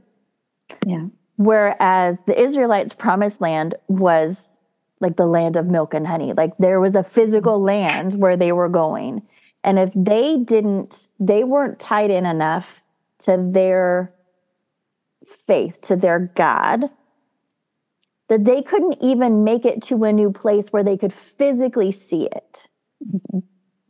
Yeah. 0.87 1.07
Whereas 1.45 2.23
the 2.23 2.41
Israelites' 2.41 2.93
promised 2.93 3.41
land 3.41 3.75
was 3.89 4.59
like 5.01 5.17
the 5.17 5.27
land 5.27 5.57
of 5.57 5.67
milk 5.67 5.95
and 5.95 6.07
honey. 6.07 6.33
Like 6.33 6.57
there 6.59 6.81
was 6.81 6.95
a 6.95 7.03
physical 7.03 7.61
land 7.61 8.15
where 8.15 8.37
they 8.37 8.53
were 8.53 8.69
going. 8.69 9.23
And 9.65 9.79
if 9.79 9.91
they 9.95 10.37
didn't, 10.37 11.09
they 11.19 11.43
weren't 11.45 11.81
tied 11.81 12.11
in 12.11 12.27
enough 12.27 12.83
to 13.21 13.51
their 13.53 14.13
faith, 15.27 15.81
to 15.83 15.97
their 15.97 16.33
God, 16.35 16.91
that 18.29 18.45
they 18.45 18.63
couldn't 18.63 18.99
even 19.01 19.45
make 19.45 19.65
it 19.65 19.83
to 19.83 20.05
a 20.05 20.13
new 20.13 20.31
place 20.31 20.69
where 20.69 20.85
they 20.85 20.97
could 20.97 21.13
physically 21.13 21.93
see 21.93 22.27
it. 22.27 22.69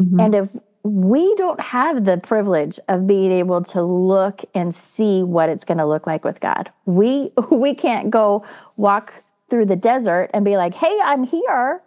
Mm-hmm. 0.00 0.20
And 0.20 0.34
if 0.34 0.48
we 0.84 1.34
don't 1.36 1.60
have 1.60 2.04
the 2.04 2.16
privilege 2.16 2.80
of 2.88 3.06
being 3.06 3.30
able 3.30 3.62
to 3.62 3.82
look 3.82 4.42
and 4.54 4.74
see 4.74 5.22
what 5.22 5.48
it's 5.48 5.64
going 5.64 5.78
to 5.78 5.86
look 5.86 6.06
like 6.06 6.24
with 6.24 6.40
God. 6.40 6.70
We 6.86 7.32
we 7.50 7.74
can't 7.74 8.10
go 8.10 8.44
walk 8.76 9.12
through 9.48 9.66
the 9.66 9.76
desert 9.76 10.30
and 10.34 10.44
be 10.44 10.56
like, 10.56 10.74
"Hey, 10.74 10.98
I'm 11.04 11.24
here. 11.24 11.82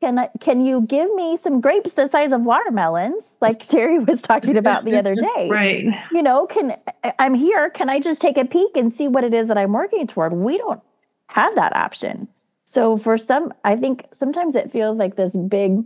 Can 0.00 0.18
I, 0.18 0.30
can 0.40 0.64
you 0.64 0.82
give 0.82 1.12
me 1.14 1.36
some 1.36 1.60
grapes 1.60 1.92
the 1.94 2.06
size 2.06 2.32
of 2.32 2.42
watermelons?" 2.42 3.38
Like 3.40 3.66
Terry 3.66 3.98
was 4.10 4.20
talking 4.20 4.56
about 4.56 4.84
the 4.84 4.98
other 4.98 5.14
day. 5.14 5.48
right. 5.50 5.84
You 6.12 6.22
know, 6.22 6.46
can 6.46 6.76
I'm 7.18 7.34
here. 7.34 7.70
Can 7.70 7.88
I 7.88 7.98
just 7.98 8.20
take 8.20 8.36
a 8.36 8.44
peek 8.44 8.76
and 8.76 8.92
see 8.92 9.08
what 9.08 9.24
it 9.24 9.32
is 9.32 9.48
that 9.48 9.56
I'm 9.56 9.72
working 9.72 10.06
toward? 10.06 10.34
We 10.34 10.58
don't 10.58 10.82
have 11.28 11.54
that 11.54 11.74
option. 11.74 12.28
So 12.64 12.98
for 12.98 13.18
some, 13.18 13.52
I 13.64 13.74
think 13.74 14.06
sometimes 14.12 14.54
it 14.54 14.70
feels 14.70 14.98
like 14.98 15.16
this 15.16 15.36
big 15.36 15.82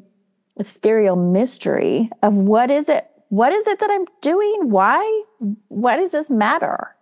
ethereal 0.56 1.16
mystery 1.16 2.10
of 2.22 2.34
what 2.34 2.70
is 2.70 2.88
it 2.88 3.08
what 3.28 3.52
is 3.52 3.66
it 3.66 3.80
that 3.80 3.90
i'm 3.90 4.04
doing? 4.20 4.70
Why 4.70 5.22
why 5.68 5.96
does 5.96 6.12
this 6.12 6.30
matter? 6.30 6.94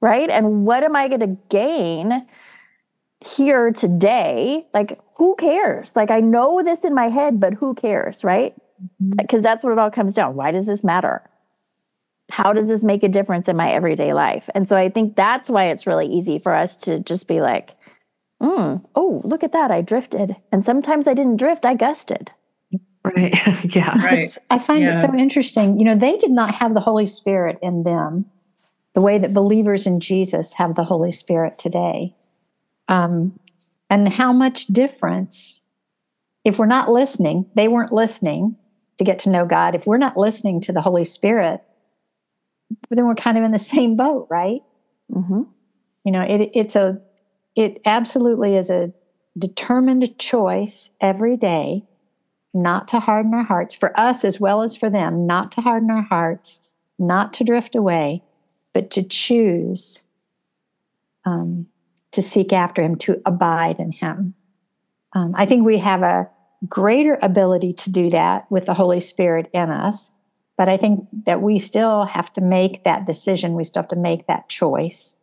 Right? 0.00 0.30
And 0.30 0.64
what 0.64 0.82
am 0.82 0.96
i 0.96 1.08
going 1.08 1.20
to 1.20 1.36
gain 1.48 2.26
here 3.20 3.70
today? 3.70 4.66
Like 4.72 4.98
who 5.16 5.36
cares? 5.36 5.94
Like 5.96 6.10
i 6.10 6.20
know 6.20 6.62
this 6.62 6.84
in 6.84 6.94
my 6.94 7.08
head 7.08 7.40
but 7.40 7.54
who 7.54 7.74
cares? 7.74 8.24
Right? 8.24 8.54
Because 9.16 9.42
that's 9.42 9.62
what 9.62 9.72
it 9.72 9.78
all 9.78 9.90
comes 9.90 10.14
down. 10.14 10.36
Why 10.36 10.50
does 10.50 10.66
this 10.66 10.84
matter? 10.84 11.22
How 12.30 12.52
does 12.52 12.66
this 12.66 12.82
make 12.82 13.02
a 13.02 13.08
difference 13.08 13.48
in 13.48 13.56
my 13.56 13.70
everyday 13.70 14.14
life? 14.14 14.48
And 14.54 14.66
so 14.68 14.76
i 14.76 14.88
think 14.88 15.16
that's 15.16 15.50
why 15.50 15.64
it's 15.64 15.86
really 15.86 16.06
easy 16.06 16.38
for 16.38 16.54
us 16.54 16.76
to 16.78 17.00
just 17.00 17.28
be 17.28 17.42
like 17.42 17.76
mm, 18.42 18.82
oh 18.94 19.20
look 19.24 19.44
at 19.44 19.52
that 19.52 19.70
i 19.70 19.82
drifted. 19.82 20.36
And 20.50 20.64
sometimes 20.64 21.06
i 21.06 21.12
didn't 21.12 21.36
drift 21.36 21.66
i 21.66 21.74
gusted 21.74 22.30
Right. 23.04 23.34
yeah. 23.76 24.02
Right. 24.02 24.18
It's- 24.20 24.38
I 24.50 24.58
find 24.58 24.82
it 24.82 24.96
so 24.96 25.14
interesting. 25.14 25.78
You 25.78 25.84
know, 25.84 25.94
they 25.94 26.16
did 26.16 26.30
not 26.30 26.54
have 26.54 26.74
the 26.74 26.80
Holy 26.80 27.06
Spirit 27.06 27.58
in 27.62 27.82
them 27.82 28.26
the 28.94 29.00
way 29.00 29.18
that 29.18 29.34
believers 29.34 29.86
in 29.86 30.00
Jesus 30.00 30.54
have 30.54 30.74
the 30.74 30.84
Holy 30.84 31.12
Spirit 31.12 31.58
today. 31.58 32.14
Um, 32.88 33.38
and 33.90 34.08
how 34.08 34.32
much 34.32 34.66
difference, 34.66 35.62
if 36.44 36.58
we're 36.58 36.66
not 36.66 36.88
listening, 36.88 37.46
they 37.54 37.68
weren't 37.68 37.92
listening 37.92 38.56
to 38.98 39.04
get 39.04 39.18
to 39.20 39.30
know 39.30 39.44
God. 39.44 39.74
If 39.74 39.86
we're 39.86 39.98
not 39.98 40.16
listening 40.16 40.60
to 40.62 40.72
the 40.72 40.80
Holy 40.80 41.04
Spirit, 41.04 41.62
then 42.90 43.06
we're 43.06 43.14
kind 43.14 43.36
of 43.36 43.44
in 43.44 43.50
the 43.50 43.58
same 43.58 43.96
boat, 43.96 44.28
right? 44.30 44.62
mm-hmm. 45.12 45.42
You 46.04 46.12
know, 46.12 46.20
it, 46.20 46.50
it's 46.54 46.76
a, 46.76 47.00
it 47.56 47.80
absolutely 47.84 48.56
is 48.56 48.70
a 48.70 48.92
determined 49.38 50.18
choice 50.18 50.92
every 51.00 51.36
day 51.36 51.84
not 52.54 52.88
to 52.88 53.00
harden 53.00 53.34
our 53.34 53.42
hearts 53.42 53.74
for 53.74 53.98
us 53.98 54.24
as 54.24 54.40
well 54.40 54.62
as 54.62 54.76
for 54.76 54.88
them, 54.88 55.26
not 55.26 55.52
to 55.52 55.60
harden 55.60 55.90
our 55.90 56.02
hearts, 56.02 56.60
not 56.98 57.32
to 57.34 57.44
drift 57.44 57.74
away, 57.74 58.22
but 58.72 58.90
to 58.92 59.02
choose 59.02 60.04
um, 61.24 61.66
to 62.12 62.22
seek 62.22 62.52
after 62.52 62.82
Him, 62.82 62.96
to 62.96 63.20
abide 63.26 63.78
in 63.78 63.92
Him. 63.92 64.34
Um, 65.14 65.34
I 65.36 65.46
think 65.46 65.64
we 65.64 65.78
have 65.78 66.02
a 66.02 66.30
greater 66.68 67.18
ability 67.22 67.72
to 67.72 67.90
do 67.90 68.10
that 68.10 68.50
with 68.50 68.66
the 68.66 68.74
Holy 68.74 69.00
Spirit 69.00 69.50
in 69.52 69.70
us, 69.70 70.14
but 70.56 70.68
I 70.68 70.76
think 70.76 71.08
that 71.26 71.42
we 71.42 71.58
still 71.58 72.04
have 72.04 72.32
to 72.34 72.40
make 72.40 72.84
that 72.84 73.06
decision. 73.06 73.54
We 73.54 73.64
still 73.64 73.82
have 73.82 73.88
to 73.88 73.96
make 73.96 74.26
that 74.26 74.48
choice 74.48 75.16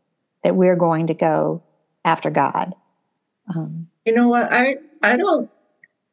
that 0.44 0.56
we're 0.56 0.76
going 0.76 1.08
to 1.08 1.14
go 1.14 1.64
after 2.04 2.30
God. 2.30 2.76
Um, 3.56 3.88
You 4.06 4.14
know 4.14 4.28
what? 4.28 4.52
I 4.52 4.78
I 5.02 5.16
don't 5.16 5.50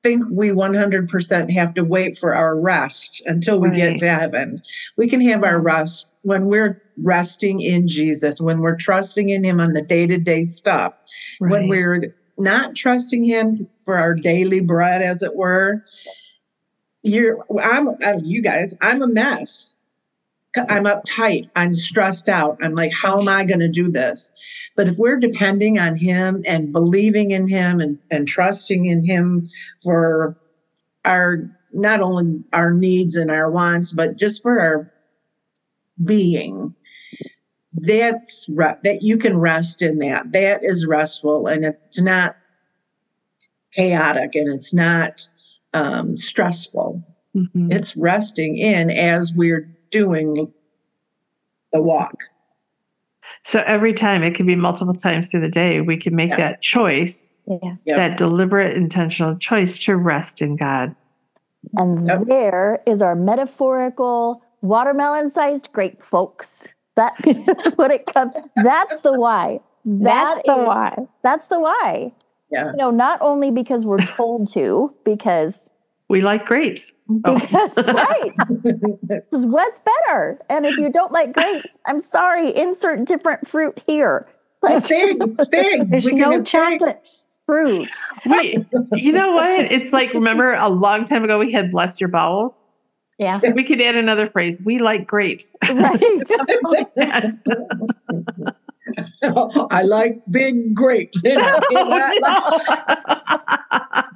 think 0.02 0.24
we 0.30 0.50
100% 0.50 1.50
have 1.52 1.74
to 1.74 1.84
wait 1.84 2.16
for 2.16 2.34
our 2.34 2.58
rest 2.58 3.22
until 3.26 3.58
we 3.60 3.68
Right. 3.68 3.76
get 3.76 3.98
to 3.98 4.08
heaven. 4.08 4.60
We 4.96 5.08
can 5.08 5.20
have 5.22 5.44
our 5.44 5.60
rest 5.60 6.06
when 6.22 6.46
we're 6.46 6.80
resting 7.02 7.60
in 7.60 7.86
Jesus, 7.86 8.40
when 8.40 8.60
we're 8.60 8.76
trusting 8.76 9.28
in 9.28 9.44
him 9.44 9.60
on 9.60 9.72
the 9.72 9.82
day-to-day 9.82 10.44
stuff. 10.44 10.92
When 11.38 11.68
we're 11.68 12.02
not 12.38 12.74
trusting 12.74 13.24
him 13.24 13.66
for 13.84 13.96
our 13.96 14.14
daily 14.14 14.60
bread 14.60 15.02
as 15.02 15.22
it 15.22 15.34
were, 15.34 15.82
you're 17.02 17.38
I'm 17.60 17.88
I- 18.04 18.18
you 18.22 18.42
guys, 18.42 18.74
I'm 18.80 19.02
a 19.02 19.06
mess. 19.08 19.74
I'm 20.68 20.84
uptight. 20.84 21.48
I'm 21.56 21.74
stressed 21.74 22.28
out. 22.28 22.58
I'm 22.62 22.74
like, 22.74 22.92
how 22.92 23.20
am 23.20 23.28
I 23.28 23.44
going 23.44 23.60
to 23.60 23.68
do 23.68 23.90
this? 23.90 24.30
But 24.76 24.88
if 24.88 24.96
we're 24.98 25.18
depending 25.18 25.78
on 25.78 25.96
Him 25.96 26.42
and 26.46 26.72
believing 26.72 27.30
in 27.30 27.48
Him 27.48 27.80
and, 27.80 27.98
and 28.10 28.26
trusting 28.26 28.86
in 28.86 29.04
Him 29.04 29.48
for 29.82 30.36
our 31.04 31.48
not 31.72 32.00
only 32.00 32.42
our 32.52 32.72
needs 32.72 33.16
and 33.16 33.30
our 33.30 33.50
wants, 33.50 33.92
but 33.92 34.16
just 34.16 34.42
for 34.42 34.60
our 34.60 34.92
being, 36.04 36.74
that's 37.74 38.46
that 38.82 38.98
you 39.02 39.18
can 39.18 39.38
rest 39.38 39.82
in 39.82 39.98
that. 39.98 40.32
That 40.32 40.60
is 40.62 40.86
restful, 40.86 41.46
and 41.46 41.64
it's 41.64 42.00
not 42.00 42.36
chaotic, 43.74 44.34
and 44.34 44.52
it's 44.52 44.72
not 44.72 45.28
um, 45.74 46.16
stressful. 46.16 47.02
Mhm. 47.36 47.72
It's 47.72 47.96
resting 47.96 48.56
in 48.56 48.90
as 48.90 49.34
we're 49.34 49.68
doing 49.90 50.52
the 51.72 51.82
walk. 51.82 52.14
So 53.44 53.62
every 53.66 53.92
time, 53.92 54.22
it 54.22 54.34
can 54.34 54.46
be 54.46 54.56
multiple 54.56 54.94
times 54.94 55.30
through 55.30 55.40
the 55.42 55.48
day, 55.48 55.80
we 55.80 55.96
can 55.96 56.14
make 56.16 56.30
Yeah. 56.30 56.36
that 56.36 56.60
choice, 56.62 57.36
yeah. 57.46 57.76
Yep. 57.84 57.96
that 57.96 58.16
deliberate, 58.16 58.76
intentional 58.76 59.36
choice 59.36 59.78
to 59.80 59.96
rest 59.96 60.42
in 60.42 60.56
God. 60.56 60.94
And 61.76 62.06
Yep. 62.06 62.22
there 62.26 62.82
is 62.86 63.00
our 63.02 63.14
metaphorical 63.14 64.42
watermelon 64.62 65.30
sized 65.30 65.70
grape, 65.72 66.02
folks. 66.02 66.72
That's 66.94 67.26
what 67.76 67.90
it 67.90 68.06
comes. 68.06 68.34
That's 68.56 69.00
the 69.00 69.18
why. 69.18 69.60
That's 69.84 70.40
the 70.44 70.58
is- 70.60 70.66
why. 70.66 70.96
That's 71.22 71.46
the 71.48 71.60
why. 71.60 72.12
Yeah. 72.50 72.70
You 72.70 72.76
know, 72.76 72.90
not 72.90 73.18
only 73.22 73.50
because 73.50 73.84
we're 73.84 73.98
told 74.04 74.48
to, 74.52 74.92
because 75.04 75.70
We 76.08 76.20
like 76.20 76.46
grapes. 76.46 76.92
Oh. 77.24 77.34
Because 77.38 77.86
right. 77.86 78.32
Because 79.08 79.44
what's 79.46 79.80
better? 79.80 80.38
And 80.48 80.64
if 80.66 80.76
you 80.78 80.90
don't 80.90 81.12
like 81.12 81.32
grapes, 81.32 81.80
I'm 81.86 82.00
sorry, 82.00 82.54
insert 82.56 83.04
different 83.04 83.46
fruit 83.46 83.78
here. 83.86 84.26
Like 84.62 84.84
figs, 84.84 85.46
figs. 85.52 85.84
There's 85.88 86.04
We 86.06 86.12
can 86.12 86.20
no 86.20 86.30
have 86.32 86.40
figs. 86.40 86.50
chocolate 86.50 87.08
fruit. 87.46 87.88
Wait, 88.26 88.66
you 88.92 89.12
know 89.12 89.32
what? 89.32 89.60
It's 89.72 89.92
like 89.92 90.12
remember 90.14 90.54
a 90.54 90.68
long 90.68 91.04
time 91.04 91.24
ago 91.24 91.38
we 91.38 91.52
had 91.52 91.70
bless 91.70 92.00
your 92.00 92.08
bowels. 92.08 92.54
Yeah. 93.18 93.40
We 93.54 93.64
could 93.64 93.80
add 93.80 93.96
another 93.96 94.28
phrase. 94.30 94.60
We 94.64 94.78
like 94.78 95.06
grapes. 95.06 95.56
right. 95.68 96.22
I 99.70 99.82
like 99.82 100.22
big 100.30 100.74
grapes. 100.74 101.22
You 101.24 101.36
know, 101.36 101.58
you 101.70 101.84
know? 101.84 102.10
oh, 102.30 102.60
Terry. 103.90 104.07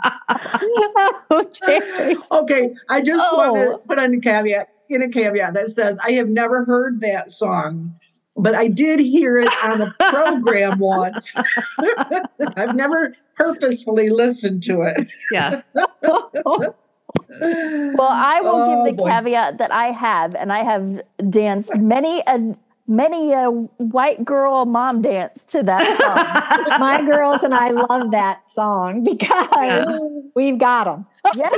Okay, 2.32 2.74
I 2.88 3.00
just 3.00 3.32
want 3.32 3.56
Oh. 3.58 3.72
to 3.72 3.78
put 3.86 3.98
on 3.98 4.14
a 4.14 4.20
caveat, 4.20 4.68
in 4.88 5.02
a 5.02 5.08
caveat 5.08 5.54
that 5.54 5.68
says 5.70 5.98
I 6.04 6.12
have 6.12 6.28
never 6.28 6.64
heard 6.64 7.00
that 7.00 7.30
song, 7.32 7.94
but 8.36 8.54
I 8.54 8.68
did 8.68 9.00
hear 9.00 9.38
it 9.38 9.50
on 9.62 9.82
a 9.82 9.94
program 10.10 10.78
once. 10.78 11.34
I've 12.56 12.74
never 12.74 13.14
purposefully 13.36 14.10
listened 14.10 14.62
to 14.64 14.80
it. 14.80 15.10
yes. 15.32 15.64
Well, 17.40 18.08
I 18.08 18.40
will 18.42 18.50
Oh, 18.54 18.84
give 18.86 18.96
the 18.96 19.02
oh, 19.02 19.04
boy. 19.04 19.10
caveat 19.10 19.58
that 19.58 19.72
I 19.72 19.86
have, 19.92 20.34
and 20.34 20.52
I 20.52 20.64
have 20.64 21.02
danced 21.30 21.74
many 21.76 22.22
a 22.26 22.54
many 22.86 23.32
a 23.32 23.46
white 23.46 24.24
girl 24.24 24.64
mom 24.64 25.02
dance 25.02 25.44
to 25.44 25.62
that 25.62 25.98
song. 25.98 26.78
My 26.80 27.02
girls 27.02 27.42
and 27.42 27.54
I 27.54 27.70
love 27.70 28.10
that 28.10 28.50
song 28.50 29.04
because 29.04 29.48
Yeah. 29.52 29.98
we've 30.34 30.58
got 30.58 30.84
them. 30.84 31.06
yes. 31.34 31.52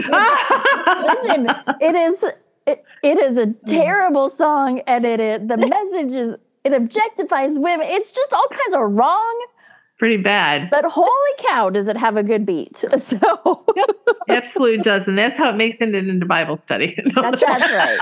Listen, 1.22 1.48
it 1.80 1.94
is 1.94 2.24
it, 2.66 2.84
it 3.02 3.18
is 3.18 3.36
a 3.36 3.46
mm. 3.46 3.66
terrible 3.66 4.30
song, 4.30 4.80
and 4.86 5.04
it, 5.04 5.20
it 5.20 5.48
the 5.48 5.56
message 5.68 6.14
is 6.14 6.34
it 6.64 6.72
objectifies 6.72 7.58
women. 7.58 7.86
It's 7.88 8.10
just 8.10 8.32
all 8.32 8.46
kinds 8.48 8.74
of 8.74 8.92
wrong. 8.92 9.46
Pretty 9.98 10.16
bad. 10.16 10.70
But 10.70 10.84
holy 10.84 11.08
cow, 11.38 11.70
does 11.70 11.86
it 11.86 11.96
have 11.96 12.16
a 12.16 12.22
good 12.22 12.44
beat? 12.44 12.84
So 12.98 13.64
Absolutely 14.28 14.78
does. 14.78 15.06
And 15.06 15.16
that's 15.18 15.38
how 15.38 15.50
it 15.50 15.56
makes 15.56 15.80
it 15.80 15.94
into 15.94 16.26
Bible 16.26 16.56
study. 16.56 16.98
That's 17.14 17.40
that's 17.42 17.72
right. 17.72 17.98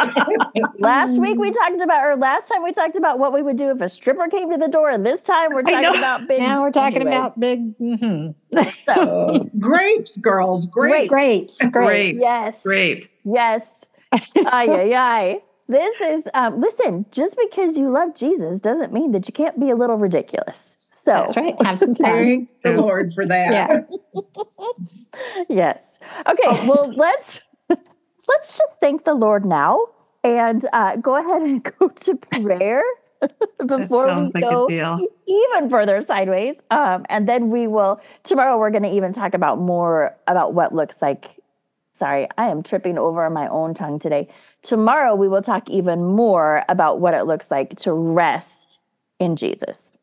last 0.78 1.18
week 1.18 1.36
we 1.38 1.50
talked 1.50 1.80
about, 1.82 2.04
or 2.04 2.16
last 2.16 2.48
time 2.48 2.62
we 2.62 2.72
talked 2.72 2.94
about 2.96 3.18
what 3.18 3.32
we 3.32 3.42
would 3.42 3.56
do 3.56 3.70
if 3.70 3.80
a 3.80 3.88
stripper 3.88 4.28
came 4.28 4.50
to 4.50 4.56
the 4.56 4.68
door, 4.68 4.88
and 4.90 5.04
this 5.04 5.22
time 5.22 5.50
we're 5.52 5.62
talking 5.62 5.98
about 5.98 6.28
big. 6.28 6.38
Now 6.40 6.62
we're 6.62 6.70
talking 6.70 7.02
anyway. 7.02 7.16
about 7.16 7.40
big 7.40 7.76
Mm-hmm. 7.78 8.60
So, 8.84 9.50
grapes, 9.58 10.16
girls, 10.18 10.66
grapes. 10.68 11.08
grapes. 11.08 11.58
Grapes. 11.58 11.72
grapes. 11.72 12.18
yes, 12.20 12.62
Grapes. 12.62 13.22
yes. 13.24 13.84
Ay, 14.12 14.68
ay, 14.70 14.94
ay. 14.94 15.38
This 15.68 16.00
is, 16.00 16.28
um, 16.34 16.58
listen, 16.58 17.06
just 17.10 17.36
because 17.36 17.76
you 17.78 17.90
love 17.90 18.14
Jesus 18.14 18.60
doesn't 18.60 18.92
mean 18.92 19.12
that 19.12 19.26
you 19.26 19.32
can't 19.32 19.58
be 19.58 19.70
a 19.70 19.74
little 19.76 19.96
ridiculous. 19.96 20.76
So, 21.02 21.10
That's 21.14 21.36
right. 21.36 21.60
Have 21.62 21.80
some 21.80 21.96
fun. 21.96 22.12
Thank 22.12 22.62
the 22.62 22.74
Lord 22.74 23.12
for 23.12 23.26
that. 23.26 23.50
Yeah. 23.50 25.42
yes. 25.48 25.98
Okay, 26.28 26.68
well, 26.68 26.92
let's 26.94 27.40
let's 27.68 28.56
just 28.56 28.78
thank 28.78 29.04
the 29.04 29.14
Lord 29.14 29.44
now 29.44 29.84
and 30.22 30.64
uh, 30.72 30.94
go 30.94 31.16
ahead 31.16 31.42
and 31.42 31.64
go 31.78 31.88
to 31.88 32.14
prayer 32.14 32.84
before 33.66 34.14
we 34.14 34.30
like 34.32 34.44
go 34.44 34.68
even 35.26 35.68
further 35.68 36.02
sideways. 36.02 36.54
Um, 36.70 37.04
and 37.08 37.28
then 37.28 37.50
we 37.50 37.66
will 37.66 38.00
tomorrow. 38.22 38.56
We're 38.56 38.70
going 38.70 38.84
to 38.84 38.94
even 38.94 39.12
talk 39.12 39.34
about 39.34 39.58
more 39.58 40.16
about 40.28 40.54
what 40.54 40.72
looks 40.72 41.02
like. 41.02 41.26
Sorry, 41.94 42.28
I 42.38 42.46
am 42.46 42.62
tripping 42.62 42.96
over 42.96 43.28
my 43.28 43.48
own 43.48 43.74
tongue 43.74 43.98
today. 43.98 44.28
Tomorrow 44.62 45.16
we 45.16 45.26
will 45.26 45.42
talk 45.42 45.68
even 45.68 46.04
more 46.04 46.64
about 46.68 47.00
what 47.00 47.12
it 47.12 47.24
looks 47.24 47.50
like 47.50 47.76
to 47.80 47.92
rest 47.92 48.78
in 49.18 49.34
Jesus. 49.34 49.94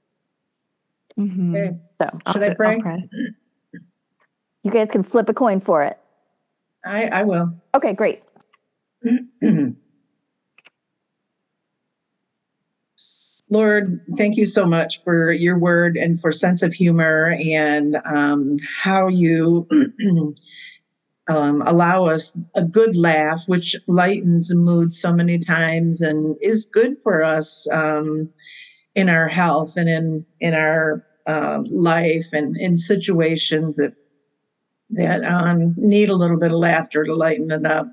Mhm. 1.19 1.55
Okay, 1.55 1.77
So 2.01 2.09
I'll 2.25 2.33
Should 2.33 2.43
I 2.43 2.47
I'll 2.47 2.55
pray? 2.55 3.09
you 4.63 4.71
guys 4.71 4.89
can 4.89 5.03
flip 5.03 5.27
a 5.27 5.33
coin 5.33 5.59
for 5.59 5.83
it. 5.83 5.99
I, 6.85 7.07
I 7.07 7.23
will. 7.23 7.53
Okay, 7.75 7.93
great. 7.93 8.23
Lord, 13.51 13.99
thank 14.15 14.37
you 14.37 14.45
so 14.45 14.65
much 14.65 15.03
for 15.03 15.31
your 15.31 15.57
word 15.57 15.97
and 15.97 16.21
for 16.21 16.31
sense 16.31 16.61
of 16.61 16.71
humor 16.73 17.35
and 17.43 17.97
um, 18.05 18.57
how 18.81 19.07
you 19.07 19.67
um, 21.27 21.63
allow 21.63 22.05
us 22.05 22.31
a 22.55 22.63
good 22.63 22.95
laugh, 22.95 23.43
which 23.47 23.75
lightens 23.87 24.49
the 24.49 24.55
mood 24.55 24.93
so 24.93 25.11
many 25.11 25.37
times 25.39 25.99
and 26.01 26.37
is 26.41 26.65
good 26.67 27.01
for 27.01 27.23
us 27.23 27.67
um, 27.73 28.29
in 28.95 29.09
our 29.09 29.27
health 29.27 29.75
and 29.77 29.89
in 29.89 30.25
in 30.39 30.53
our 30.53 31.03
uh, 31.29 31.61
life 31.69 32.27
and 32.33 32.57
in 32.57 32.75
situations 32.75 33.77
that 33.77 33.93
that 34.91 35.23
um, 35.23 35.75
need 35.77 36.09
a 36.09 36.15
little 36.15 36.39
bit 36.39 36.51
of 36.51 36.57
laughter 36.57 37.03
to 37.03 37.13
lighten 37.13 37.51
it 37.51 37.63
up. 37.63 37.85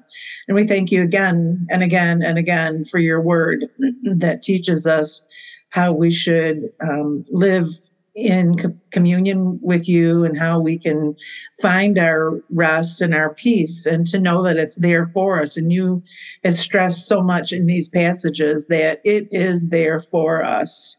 And 0.49 0.55
we 0.55 0.67
thank 0.67 0.91
you 0.91 1.03
again 1.03 1.67
and 1.69 1.83
again 1.83 2.23
and 2.23 2.39
again 2.39 2.87
for 2.87 2.99
your 2.99 3.21
word 3.21 3.67
that 4.05 4.43
teaches 4.43 4.87
us 4.87 5.21
how 5.69 5.93
we 5.93 6.11
should 6.11 6.71
um, 6.81 7.23
live 7.31 7.67
in 8.15 8.57
co- 8.57 8.75
communion 8.93 9.59
with 9.61 9.87
you 9.87 10.25
and 10.25 10.39
how 10.39 10.59
we 10.59 10.79
can 10.79 11.15
find 11.61 11.99
our 11.99 12.41
rest 12.49 13.03
and 13.03 13.15
our 13.15 13.35
peace 13.35 13.85
and 13.85 14.07
to 14.07 14.19
know 14.19 14.43
that 14.43 14.57
it's 14.57 14.77
there 14.77 15.05
for 15.05 15.43
us. 15.43 15.59
And 15.59 15.71
you 15.71 16.03
have 16.45 16.55
stressed 16.55 17.07
so 17.07 17.21
much 17.21 17.53
in 17.53 17.67
these 17.67 17.91
passages 17.91 18.69
that 18.69 19.03
it 19.05 19.29
is 19.31 19.69
there 19.69 20.01
for 20.01 20.43
us. 20.43 20.97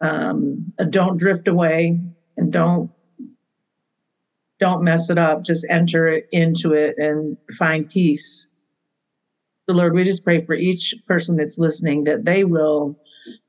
Um, 0.00 0.72
don't 0.88 1.18
drift 1.18 1.46
away 1.46 2.00
and 2.36 2.52
don't 2.52 2.90
don't 4.60 4.84
mess 4.84 5.10
it 5.10 5.18
up. 5.18 5.42
Just 5.42 5.66
enter 5.68 6.20
into 6.32 6.74
it 6.74 6.94
and 6.98 7.36
find 7.58 7.88
peace. 7.88 8.46
the 9.66 9.74
Lord, 9.74 9.94
we 9.94 10.04
just 10.04 10.24
pray 10.24 10.44
for 10.44 10.54
each 10.54 10.94
person 11.06 11.36
that's 11.36 11.58
listening 11.58 12.04
that 12.04 12.24
they 12.24 12.44
will 12.44 12.98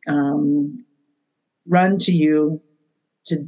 um, 0.07 0.85
run 1.67 1.97
to 1.99 2.11
you 2.11 2.59
to 3.25 3.47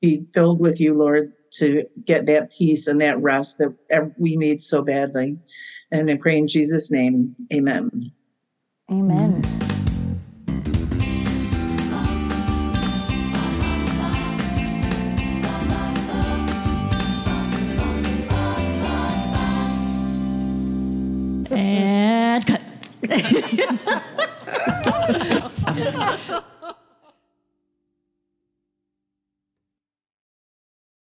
be 0.00 0.26
filled 0.32 0.60
with 0.60 0.80
you, 0.80 0.94
Lord, 0.94 1.32
to 1.54 1.84
get 2.04 2.26
that 2.26 2.50
peace 2.50 2.86
and 2.86 3.00
that 3.00 3.20
rest 3.20 3.58
that 3.58 4.12
we 4.18 4.36
need 4.36 4.62
so 4.62 4.82
badly. 4.82 5.38
And 5.90 6.10
I 6.10 6.16
pray 6.16 6.38
in 6.38 6.48
Jesus' 6.48 6.90
name, 6.90 7.36
amen. 7.52 8.12
Amen. 8.90 9.71